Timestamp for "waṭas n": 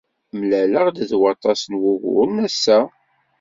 1.21-1.73